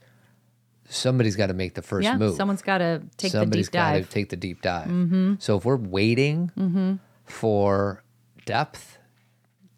[0.91, 2.17] "Somebody's got to make the first yeah.
[2.17, 2.36] move.
[2.36, 3.93] Someone's got to take Somebody's the deep dive.
[3.93, 4.01] Mm-hmm.
[4.01, 5.41] got to take the deep dive.
[5.41, 8.04] So if we're waiting for
[8.45, 8.97] depth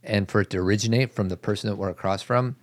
[0.04, 2.56] and for it to originate from the person that we're across from,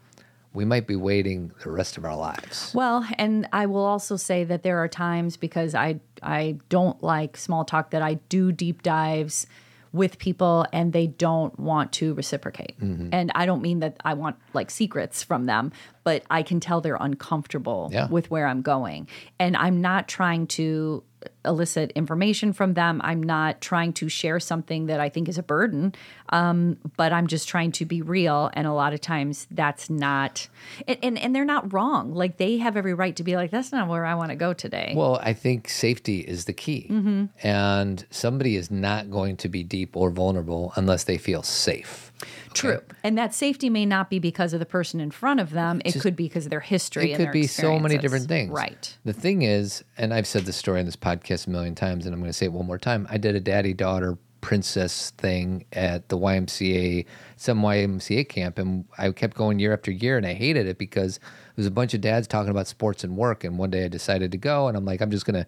[0.52, 2.72] we might be waiting the rest of our lives.
[2.74, 7.36] Well, and I will also say that there are times because I I don't like
[7.36, 9.46] small talk that I do deep dives
[9.92, 12.78] with people and they don't want to reciprocate.
[12.80, 13.08] Mm-hmm.
[13.12, 15.72] And I don't mean that I want like secrets from them,
[16.04, 18.06] but I can tell they're uncomfortable Yeah.
[18.08, 19.08] with where I'm going.
[19.38, 21.02] And I'm not trying to
[21.44, 23.00] elicit information from them.
[23.02, 25.94] I'm not trying to share something that I think is a burden,
[26.30, 28.50] um, but I'm just trying to be real.
[28.52, 30.48] And a lot of times that's not,
[30.86, 32.14] and, and, and they're not wrong.
[32.14, 34.52] Like they have every right to be like, that's not where I want to go
[34.52, 34.92] today.
[34.96, 36.86] Well, I think safety is the key.
[36.90, 37.26] Mm-hmm.
[37.42, 42.09] And somebody is not going to be deep or vulnerable unless they feel safe.
[42.54, 42.80] True.
[43.02, 45.80] And that safety may not be because of the person in front of them.
[45.84, 47.12] It could be because of their history.
[47.12, 48.50] It could be so many different things.
[48.50, 48.96] Right.
[49.04, 52.14] The thing is, and I've said this story on this podcast a million times, and
[52.14, 53.06] I'm going to say it one more time.
[53.10, 57.04] I did a daddy daughter princess thing at the YMCA,
[57.36, 61.16] some YMCA camp, and I kept going year after year, and I hated it because
[61.16, 63.44] it was a bunch of dads talking about sports and work.
[63.44, 65.46] And one day I decided to go, and I'm like, I'm just going to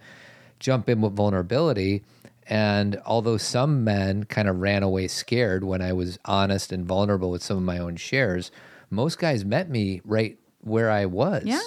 [0.60, 2.04] jump in with vulnerability.
[2.48, 7.30] And although some men kind of ran away scared when I was honest and vulnerable
[7.30, 8.50] with some of my own shares,
[8.90, 11.60] most guys met me right where I was Yeah.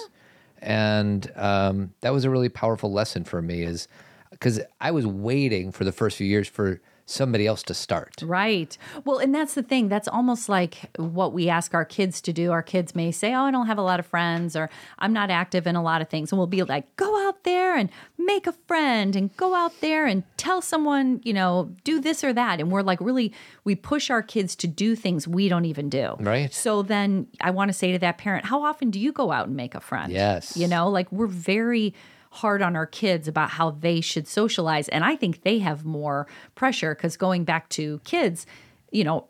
[0.60, 3.88] and um, that was a really powerful lesson for me is
[4.30, 8.22] because i was waiting for the first few years for somebody else to start.
[8.22, 8.76] Right.
[9.04, 9.88] Well, and that's the thing.
[9.88, 12.50] That's almost like what we ask our kids to do.
[12.50, 15.30] Our kids may say, Oh, I don't have a lot of friends, or I'm not
[15.30, 16.32] active in a lot of things.
[16.32, 17.88] And we'll be like, Go out there and
[18.18, 22.32] make a friend, and go out there and tell someone, you know, do this or
[22.32, 22.60] that.
[22.60, 26.16] And we're like, really, we push our kids to do things we don't even do.
[26.18, 26.52] Right.
[26.52, 29.46] So then I want to say to that parent, How often do you go out
[29.46, 30.12] and make a friend?
[30.12, 30.56] Yes.
[30.56, 31.94] You know, like we're very
[32.36, 34.88] hard on our kids about how they should socialize.
[34.88, 38.46] And I think they have more pressure because going back to kids,
[38.92, 39.26] you know,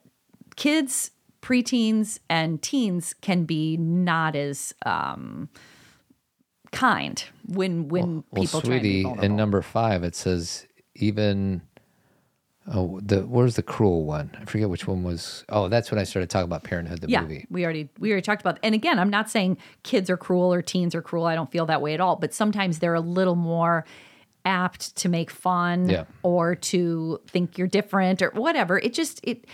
[0.56, 1.10] kids,
[1.42, 5.48] preteens, and teens can be not as um,
[6.72, 9.24] kind when when Well, people try to be vulnerable.
[9.24, 11.62] in number five, it says even.
[12.72, 14.30] Oh, the where's the cruel one?
[14.40, 15.44] I forget which one was.
[15.48, 17.46] Oh, that's when I started talking about Parenthood, the yeah, movie.
[17.48, 18.58] we already we already talked about.
[18.62, 21.26] And again, I'm not saying kids are cruel or teens are cruel.
[21.26, 22.16] I don't feel that way at all.
[22.16, 23.84] But sometimes they're a little more
[24.44, 26.04] apt to make fun Yeah.
[26.22, 28.78] or to think you're different or whatever.
[28.78, 29.46] It just it,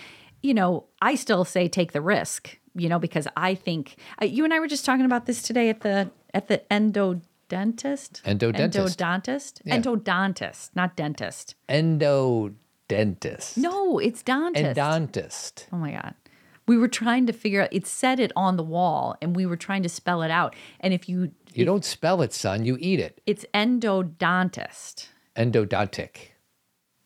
[0.43, 2.59] you know, I still say take the risk.
[2.75, 5.69] You know, because I think uh, you and I were just talking about this today
[5.69, 8.23] at the at the endodontist.
[8.23, 8.97] Endodontist.
[8.97, 9.61] Endodontist.
[9.65, 9.77] Yeah.
[9.79, 11.55] Endodontist, not dentist.
[12.89, 13.57] Endodontist.
[13.57, 14.65] No, it's dentist.
[14.79, 15.67] Endodontist.
[15.73, 16.15] Oh my God.
[16.67, 19.57] We were trying to figure out, it said it on the wall and we were
[19.57, 20.55] trying to spell it out.
[20.81, 22.65] And if you, You don't spell it, son.
[22.65, 23.21] You eat it.
[23.27, 25.09] it's endodontist.
[25.37, 26.17] Endodontic.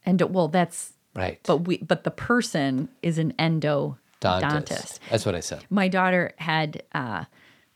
[0.04, 1.40] Endo, well, that's, Right.
[1.44, 3.96] but we, but the person is an endodontist.
[4.20, 4.98] Dontist.
[5.10, 5.64] That's what I said.
[5.70, 7.24] My daughter had, uh,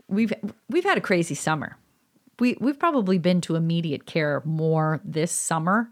[0.09, 0.33] we've,
[0.69, 1.77] we've had a crazy summer.
[2.39, 5.91] We, we've probably been to immediate care more this summer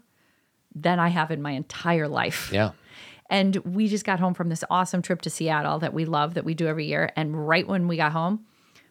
[0.81, 2.49] than I have in my entire life.
[2.53, 2.71] Yeah.
[3.29, 6.45] And we just got home from this awesome trip to Seattle that we love, that
[6.45, 7.11] we do every year.
[7.15, 8.45] And right when we got home,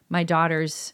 [0.07, 0.93] my daughter's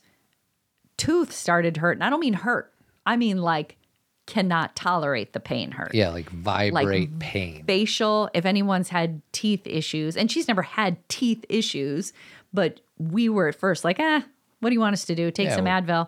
[0.97, 1.97] tooth started hurt.
[1.97, 2.73] And I don't mean hurt,
[3.05, 3.77] I mean like
[4.25, 5.93] cannot tolerate the pain hurt.
[5.93, 7.63] Yeah, like vibrate pain.
[7.65, 12.12] Facial, if anyone's had teeth issues, and she's never had teeth issues,
[12.51, 14.21] but we were at first like, eh,
[14.62, 15.29] what do you want us to do?
[15.29, 16.08] Take Yeah, some Advil.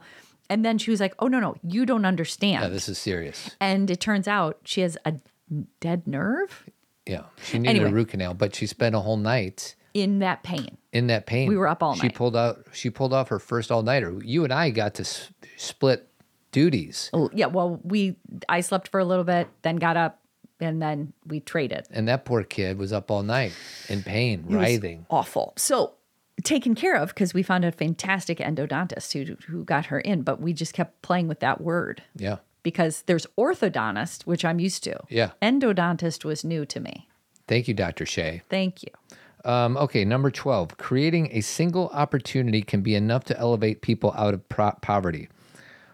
[0.50, 2.62] And then she was like, oh, no, no, you don't understand.
[2.64, 3.56] Yeah, this is serious.
[3.60, 5.16] and it turns out she has a
[5.80, 6.66] dead nerve
[7.06, 7.24] Yeah.
[7.44, 7.90] She needed Anyway.
[7.90, 10.78] a root canal, but she spent a whole night in that pain.
[10.94, 11.48] in that pain.
[11.50, 12.12] We were up all She night.
[12.12, 14.14] She pulled out she pulled off her first all nighter.
[14.24, 16.08] You and I got to s- split
[16.52, 17.10] duties.
[17.14, 18.16] Oh, yeah, well, we
[18.50, 20.20] I slept for a little bit, then got up,
[20.60, 21.88] and then we traded.
[21.92, 23.54] And that poor kid was up all night
[23.90, 25.06] in pain, It writhing.
[25.10, 25.54] awful.
[25.58, 25.94] So
[26.44, 30.40] taken care of because we found a fantastic endodontist who who got her in, but
[30.40, 32.38] we just kept playing with that word Yeah.
[32.64, 35.00] because there's orthodontist, which I'm used to.
[35.10, 35.32] Yeah.
[35.42, 37.08] Endodontist was new to me.
[37.48, 38.06] Thank you, Dr.
[38.06, 38.42] Shea.
[38.50, 38.90] Thank you.
[39.46, 40.78] Um, okay, number 12.
[40.78, 45.30] Creating a single opportunity can be enough to elevate people out of pro- poverty.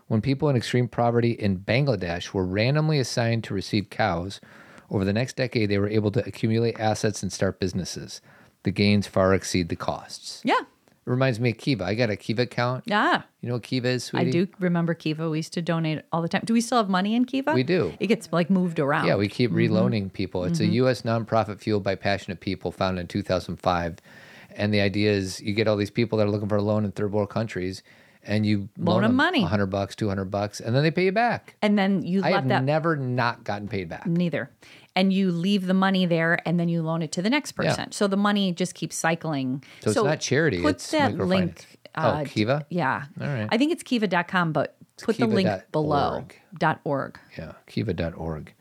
[0.08, 4.42] When people in extreme poverty in Bangladesh were randomly assigned to receive cows,
[4.90, 8.22] over the next decade they were able to accumulate assets and start businesses.
[8.64, 10.42] The gains far exceed the costs.
[10.44, 10.60] Yeah.
[11.06, 11.84] It reminds me of Kiva.
[11.84, 12.86] I got a Kiva account.
[12.88, 13.24] Yeah.
[13.42, 14.28] You know what Kiva is, sweetie?
[14.28, 15.30] I do remember Kiva.
[15.30, 16.44] We used to donate all the time.
[16.46, 17.52] Do we still have money in Kiva?
[17.54, 17.94] We do.
[18.00, 19.08] It gets like moved around.
[19.08, 19.74] Yeah, we keep Mm-hmm.
[19.74, 20.46] reloaning people.
[20.46, 21.02] It's a U.S.
[21.02, 23.98] nonprofit fueled by passionate people, founded in 2005.
[24.56, 26.86] And the idea is you get all these people that are looking for a loan
[26.86, 27.84] in third world countries,
[28.26, 29.42] and you loan them money.
[29.42, 31.56] 100 bucks, 200 bucks, and then they pay you back.
[31.62, 34.06] and then you I have that never not gotten paid back.
[34.08, 34.50] neither
[34.96, 37.70] and you leave the money there and then you loan it to the next Yeah.
[37.76, 41.80] person so the money just keeps cycling So it's not charity, put it's that link
[41.96, 42.66] uh, Oh, Kiva?
[42.70, 43.48] yeah All right.
[43.52, 46.36] i think it's kiva.com but put the link dot below org.
[46.60, 48.54] dot org Yeah, kiva.org.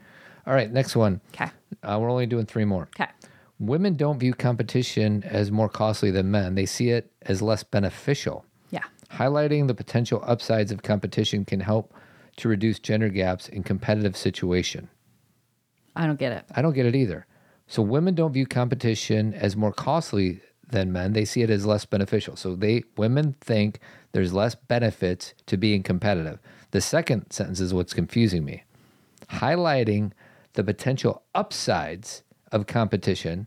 [0.47, 1.21] All right, next one.
[1.35, 1.51] okay
[1.83, 2.89] Uh, we're only doing three more.
[2.99, 3.11] okay
[3.59, 8.45] Women don't view competition as more costly than men, they see it as less beneficial.
[9.13, 11.95] Highlighting the potential upsides of competition can help
[12.37, 14.89] to reduce gender gaps in competitive situation.
[15.95, 17.27] i don't get it I don't get it either.
[17.67, 21.13] So women don't view competition as more costly than men.
[21.13, 22.37] They see it as less beneficial.
[22.37, 23.79] So they women think
[24.13, 26.39] there's less benefits to being competitive.
[26.71, 28.65] The second sentence is what's confusing me.
[29.29, 30.13] Highlighting
[30.55, 33.47] the potential upsides of competition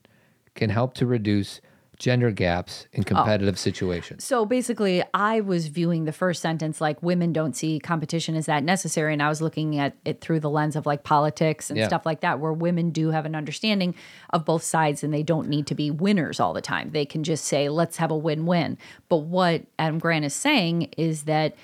[0.54, 1.62] can help to reduce
[1.98, 3.04] gender gaps in oh.
[3.06, 4.24] competitive situations.
[4.24, 8.64] so basically i was viewing the first sentence like women don't see competition as that
[8.64, 11.88] necessary and i was looking at it through the lens of like politics and Yeah.
[11.88, 13.96] stuff like that where women do have an understanding
[14.32, 17.24] of both sides and they don't need to be winners all the time they can
[17.24, 18.78] just say let's have a win-win
[19.10, 21.56] but what adam grant is saying is that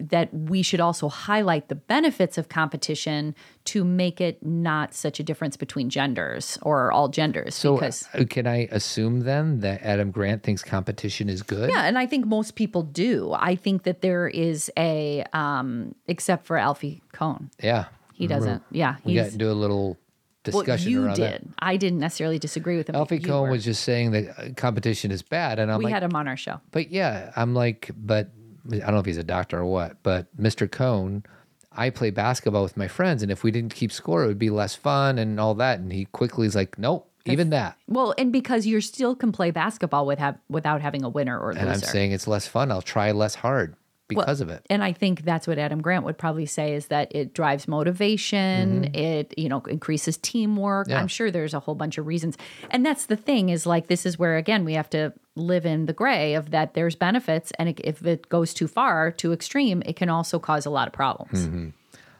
[0.00, 3.34] that we should also highlight the benefits of competition
[3.66, 8.24] to make it not such a difference between genders or all genders So because uh,
[8.28, 11.70] can I assume then that Adam Grant thinks competition is good?
[11.70, 13.32] Yeah, and I think most people do.
[13.32, 17.84] I think that there is a, um, except for Alfie Kohn, Yeah.
[18.12, 18.62] he doesn't.
[18.72, 19.98] Yeah, We got to do a little
[20.42, 21.32] discussion well, you did.
[21.34, 21.42] that.
[21.60, 22.96] I didn't necessarily disagree with him.
[22.96, 23.50] Alfie Kohn were.
[23.50, 26.26] was just saying that uh, competition is bad, and I'm We like, had him on
[26.26, 26.60] our show.
[26.72, 28.30] but yeah, I'm like, but
[28.70, 30.70] I don't know if he's a doctor or what, but Mr.
[30.70, 31.24] Kohn,
[31.72, 34.50] I play basketball with my friends, and if we didn't keep score, it would be
[34.50, 35.78] less fun and all that.
[35.78, 37.76] And he quickly is like, nope, even that.
[37.86, 41.50] Well, and because you still can play basketball with have, without having a winner or
[41.50, 42.70] And I'm saying it's less fun.
[42.70, 43.76] I'll try less hard
[44.08, 44.64] because of it.
[44.68, 48.94] and I think that's what Adam Grant would probably say is that it drives motivation,
[48.94, 50.86] it you know increases teamwork.
[50.86, 50.92] Mm-hmm.
[50.92, 51.00] Yeah.
[51.00, 52.36] I'm sure there's a whole bunch of reasons.
[52.70, 55.86] And that's the thing is like this is where again we have to live in
[55.86, 59.82] the gray of that there's benefits and it, if it goes too far, too extreme,
[59.86, 61.72] it can also cause a lot of problems.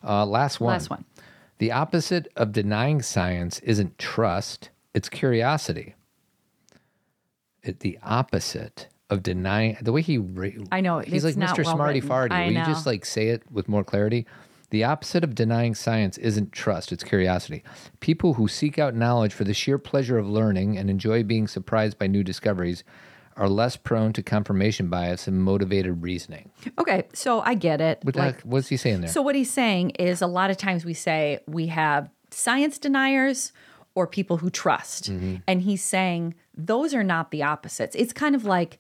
[0.05, 0.73] Uh, last one.
[0.73, 1.05] Last one.
[1.59, 5.95] The opposite of denying science isn't trust, it's curiosity.
[7.63, 11.65] It, the opposite of denying, the way he, re- I know, he's like Mr.
[11.65, 12.11] well Smarty written.
[12.11, 12.33] Farty.
[12.33, 14.27] I Will you just like say it with more clarity?
[14.71, 17.63] The opposite of denying science isn't trust, it's curiosity.
[18.01, 21.99] People who seek out knowledge for the sheer pleasure of learning and enjoy being surprised
[21.99, 22.83] by new discoveries
[23.37, 26.51] are less prone to confirmation bias and motivated reasoning.
[26.79, 27.99] Okay, so I get it.
[28.03, 28.41] What Like?
[28.43, 29.11] What's he saying there?
[29.11, 33.53] So what he's saying is a lot of times we say we have science deniers
[33.95, 35.11] or people who trust.
[35.11, 35.37] Mm-hmm.
[35.47, 37.95] And he's saying those are not the opposites.
[37.95, 38.79] It's kind of like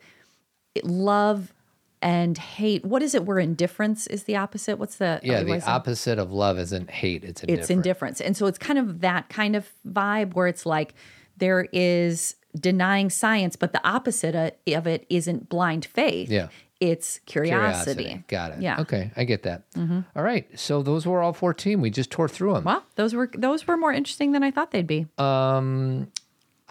[0.83, 1.53] love
[2.01, 2.85] and hate.
[2.85, 4.79] What is it where indifference is the opposite?
[4.79, 7.61] What's the yeah, what the opposite of love isn't hate, it's indifference.
[7.62, 8.20] It's indifference.
[8.20, 10.95] And so it's kind of that kind of vibe where it's like
[11.37, 14.35] there is denying science, but the opposite
[14.66, 16.29] of- it isn't blind faith.
[16.31, 16.49] Yeah.
[16.81, 18.25] It's curiosity.
[18.27, 18.61] Got it.
[18.62, 18.73] Yeah.
[18.73, 18.83] Mm-hmm.
[18.83, 19.62] Okay, I get that.
[19.77, 20.49] All right.
[20.59, 21.81] So those were all 14.
[21.81, 22.64] We just tore through them.
[22.64, 25.07] Well, those were those were more interesting than I thought they'd be.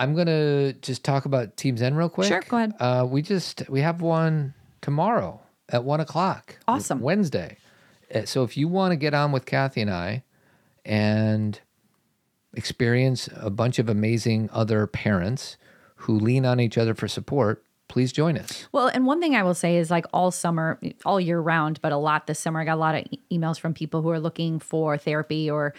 [0.02, 2.28] I'm gonna just talk about Team Zen real quick.
[2.28, 2.74] Sure, go ahead.
[2.80, 5.39] Uh, we just we have one tomorrow
[5.70, 6.58] at one o'clock.
[6.68, 6.99] Awesome.
[7.02, 7.58] Wednesday.
[8.14, 10.24] Uh, So if you want to get on with Cathy and I,
[10.84, 11.60] and
[12.54, 15.58] experience a bunch of amazing other parents
[15.95, 18.68] who lean on each other for support, please join us.
[18.72, 21.91] Well, and one thing I will say is like all summer, all year round, but
[21.91, 24.20] a lot this summer, I got a lot of e- emails from people who are
[24.20, 25.74] looking for therapy or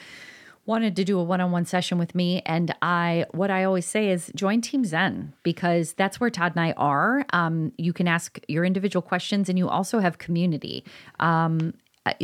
[0.67, 4.31] wanted to do a one-on-one session with me and i what i always say is
[4.35, 8.65] join team zen because that's where todd and i are um, you can ask your
[8.65, 10.85] individual questions and you also have community
[11.21, 11.75] um,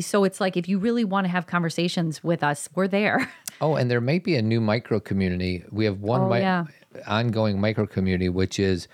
[0.01, 3.31] so it's like if you really want to have conversations with us we're there
[3.61, 5.65] Oh, and there may be a new micro community.
[5.73, 6.67] We have one Oh, mi- yeah.
[7.09, 8.87] ongoing micro community, which is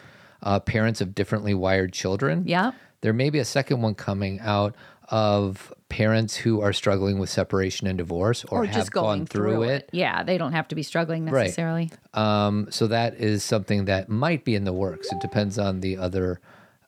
[0.43, 2.45] uh, parents of differently wired children.
[2.47, 2.73] Yeah.
[3.03, 4.75] There may be a second one coming out
[5.11, 9.27] of parents who are struggling with separation and divorce or, or have just gone going
[9.27, 9.89] through, it.
[9.93, 11.43] yeah they don't have to be struggling Right.
[11.45, 15.07] necessarily Um, so that is something that might be in the works.
[15.13, 16.41] It depends on the other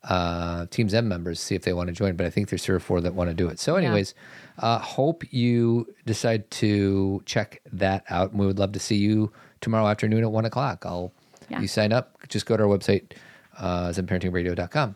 [0.03, 2.15] uh, Team Zen members, see if they want to join.
[2.17, 3.59] But I think there's three or four that want to do it.
[3.59, 4.15] So, anyways,
[4.59, 8.31] uh, hope you decide to check that out.
[8.31, 10.85] And we would love to see you tomorrow afternoon at one o'clock.
[10.87, 11.13] I'll
[11.49, 11.61] Yeah.
[11.61, 12.17] you sign up.
[12.29, 13.13] Just go to our website,
[13.59, 14.95] uh, zenparentingradio.com.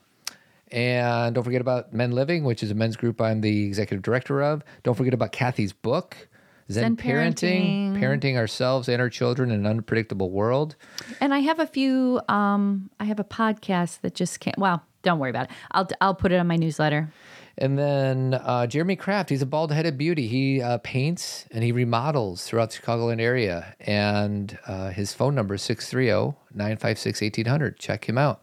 [0.73, 4.43] And don't forget about Men Living, which is a men's group I'm the executive director
[4.43, 4.63] of.
[4.83, 6.29] Don't forget about Cathy's book,
[6.71, 8.37] Zen, Zen Parenting, Parenting.
[8.37, 10.77] Ourselves and Our Children in an Unpredictable World.
[11.21, 12.21] And I have a few.
[12.29, 14.59] Um, I have a podcast that just can't.
[14.59, 15.57] Well, don't worry about it.
[15.73, 17.13] I'll I'll put it on my newsletter.
[17.59, 20.29] And then uh, Jeremy Kraft, he's a bald headed beauty.
[20.29, 23.75] He uh, paints and he remodels throughout the Chicagoland area.
[23.81, 27.79] And uh, his phone number is 630 956 1800.
[27.79, 28.41] Check him out.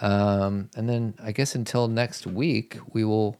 [0.00, 3.36] Um, and then I guess until next week, we will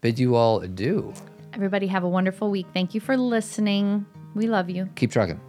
[0.00, 1.12] bid you all adieu.
[1.52, 2.66] Everybody have a wonderful week.
[2.72, 4.06] Thank you for listening.
[4.34, 4.88] We love you.
[4.94, 5.40] Keep trucking.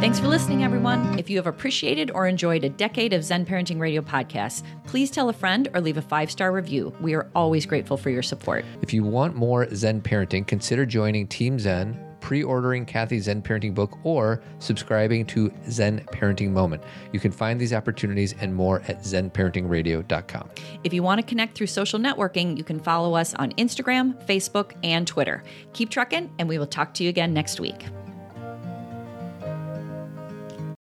[0.00, 1.18] Thanks for listening, everyone.
[1.18, 5.28] If you have appreciated or enjoyed a decade of Zen Parenting Radio podcasts, please tell
[5.28, 6.92] a friend or leave a five star review.
[7.00, 8.64] We are always grateful for your support.
[8.82, 13.74] If you want more Zen parenting, consider joining Team Zen, pre ordering Cathy's Zen parenting
[13.74, 16.82] book, or subscribing to Zen Parenting Moment.
[17.12, 20.50] You can find these opportunities and more at zenparentingradio.com.
[20.84, 24.72] If you want to connect through social networking, you can follow us on Instagram, Facebook,
[24.82, 25.42] and Twitter.
[25.74, 27.84] Keep trucking, and we will talk to you again next week.